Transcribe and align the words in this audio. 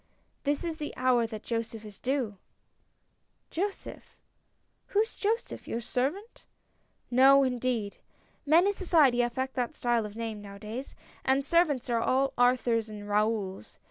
"This 0.45 0.63
is 0.63 0.77
the 0.79 0.97
hour 0.97 1.27
that 1.27 1.43
Joseph 1.43 1.85
is 1.85 1.99
due 1.99 2.37
""Joseph? 3.51 4.17
Who 4.87 5.01
is 5.01 5.15
Joseph? 5.15 5.67
Your 5.67 5.79
servant?" 5.79 6.43
"No, 7.11 7.43
indeed. 7.43 7.99
Men 8.43 8.65
in 8.65 8.73
society 8.73 9.21
affect 9.21 9.53
that 9.57 9.75
style 9.75 10.07
of 10.07 10.15
name, 10.15 10.41
now 10.41 10.55
a 10.55 10.59
days— 10.59 10.95
and 11.23 11.45
servants 11.45 11.87
are 11.87 12.01
all 12.01 12.33
Arthurs 12.35 12.89
and 12.89 13.03
Raouls. 13.07 13.77